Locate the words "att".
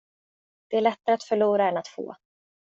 1.15-1.23, 1.77-1.87